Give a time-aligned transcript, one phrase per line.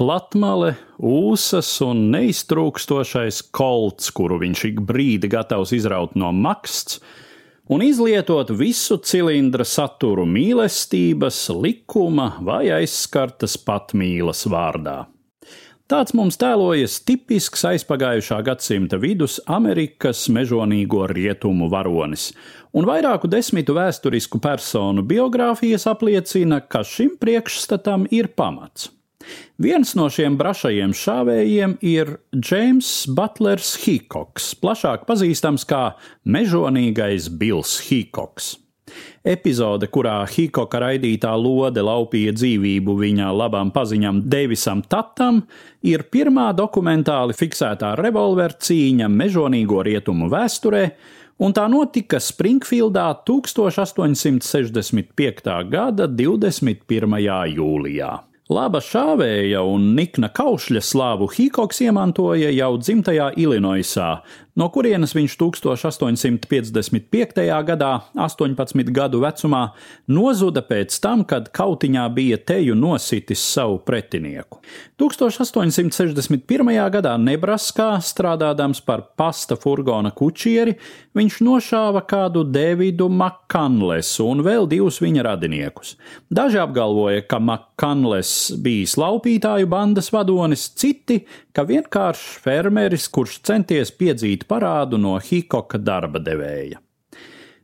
[0.00, 7.02] platmale, ūsas un neiztrūkstošais kolts, kuru viņš ik brīdi gatavs izraut no maksts,
[7.68, 15.02] un izlietot visu cilindra saturu mīlestības, likuma vai aizskartas patmīlas vārdā.
[15.90, 22.30] Tāds mums tēlojas tipisks aizpagājušā gadsimta vidus Amerikas mežonīgo rietumu varonis,
[22.72, 28.88] un vairāku desmitu vēsturisku personu biogrāfijas apliecina, ka šim priekšstatam ir pamats.
[29.60, 35.82] Viens no šiem brašajiem šāvējiem ir James Butlers Hīkoks, plašāk pazīstams kā
[36.24, 38.54] mežonīgais Bills Hīkoks.
[39.20, 45.42] Epizode, kurā Hikoka raidītā lode laupīja dzīvību viņa labam paziņam Deivisam Tatam,
[45.84, 50.90] ir pirmā dokumentāli fiksētā revolveru cīņa mežonīgo rietumu vēsturē,
[51.44, 55.70] un tā notika Springfieldā 1865.
[55.70, 57.54] gada 21.
[57.54, 58.29] jūlijā.
[58.50, 64.08] Laba šāvēja un nikna kaušļa slāvu Hīkoks iemantoja jau dzimtajā Ilinoisā,
[64.58, 67.40] no kurienes viņš 1855.
[67.66, 69.62] gadā, 18 gadu vecumā,
[70.10, 74.60] nozuda pēc tam, kad kautiņā bija teju nositis savu pretinieku.
[75.00, 76.90] 1861.
[76.92, 80.74] gadā Nebraskā, strādādams par pasta furgona kučieri,
[81.16, 85.96] viņš nošāva kādu Davidu Makanlesu un vēl divus viņa radiniekus.
[86.30, 91.24] Daži apgalvoja, ka Makanles bijis laupītāju bandas vadonis, citi,
[91.56, 96.80] ka vienkāršs fermeris, kurš centies piedzīt parādu no Hikoka darba devēja.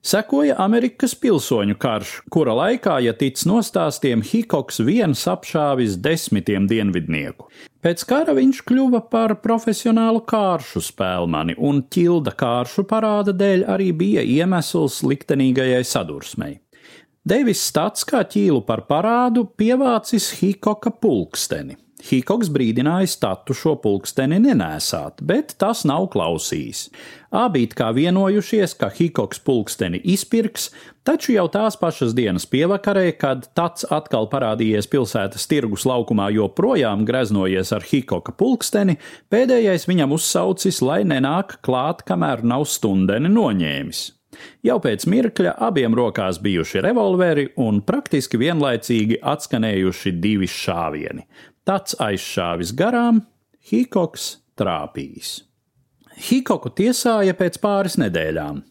[0.07, 7.49] Sekoja Amerikas pilsoņu karš, kura laikā, ja tic nostāstiem, Hikoks viens apšāvis desmitiem dienvidnieku.
[7.83, 14.23] Pēc kara viņš kļuva par profesionālu kāršu spēlmani, un ķilda kāršu parāda dēļ arī bija
[14.23, 16.61] iemesls liktenīgajai sadursmei.
[17.27, 21.75] Deivis Stats kā ķīlu par parādu pievācis Hikoka pulksteni.
[21.97, 26.91] Hikoks brīdināja statu šo pulksteni nenēsāt, bet tas nav klausījis.
[27.33, 30.69] Abi it kā vienojušies, ka Hikoks pulksteni izpirks,
[31.09, 37.73] taču jau tās pašas dienas pievakarē, kad tāds atkal parādījies pilsētas tirgus laukumā, joprojām greznojies
[37.73, 38.99] ar Hikoka pulksteni,
[39.33, 44.05] pēdējais viņam uzsaucis, lai nenāk klāt, kamēr nav stundeni noņēmis.
[44.67, 51.27] Jau pēc mirkļa abiem rokās bijuši revolveri un praktiski vienlaicīgi atskanējuši divi šāvieni.
[51.67, 53.25] Tāds aizšāvis garām,
[53.67, 55.41] Hikoks trāpījis.
[56.17, 58.63] Hikoku tiesāja pēc pāris nedēļām.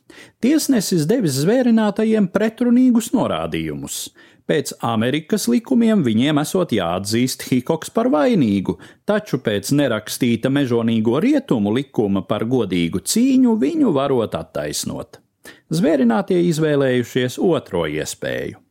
[0.42, 4.08] Tiesnesis devis zvērinātajiem pretrunīgus norādījumus.
[4.50, 8.78] Pēc Amerikas likumiem viņiem esot jāatzīst Hikoks par vainīgu,
[9.10, 15.25] taču pēc nerakstīta mežonīgo rietumu likuma par godīgu cīņu viņu varot attaisnot.
[15.74, 18.65] Zvērinātie izvēlējušies otro iespēju.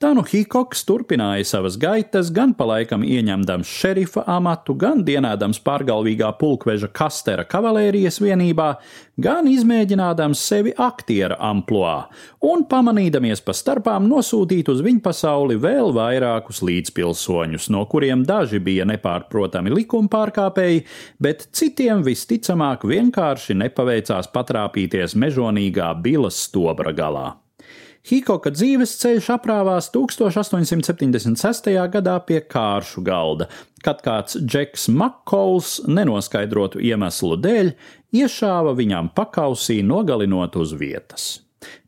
[0.00, 6.30] Tā nu Hikoks turpināja savas gaitas, gan pa laikam ieņemdams šerifa amatu, gan dienādams pārgalvīgā
[6.40, 8.68] pulkveža Kastera kavalērijas vienībā,
[9.20, 12.06] gan izmēģinādams sevi aktiera amploā,
[12.48, 18.88] un pamanīdamies pa starpām nosūtīt uz viņu pasauli vēl vairākus līdzpilsoņus, no kuriem daži bija
[18.88, 20.86] nepārprotami likuma pārkāpēji,
[21.20, 27.28] bet citiem visticamāk vienkārši nepaveicās patrāpīties mežonīgā bilas stobra galā.
[28.00, 31.68] Hikoka dzīves ceļš aprāvās 1876.
[31.92, 33.50] gadā pie kāršu galda,
[33.84, 37.74] kad kāds Džeks Makkols nenoskaidrotu iemeslu dēļ
[38.16, 41.28] iešāva viņam pakausī, nogalinot uz vietas.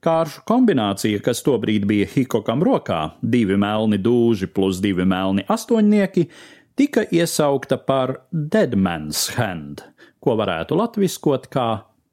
[0.04, 6.28] Kāršu kombinācija, kas tobrīd bija Hikokam rokā, divi melni dūži plus divi melni astoņnieki,
[6.76, 9.86] tika iesaukta par Deadman's Hand,
[10.20, 11.70] ko varētu latviskot kā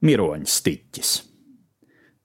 [0.07, 1.17] miroņstiķis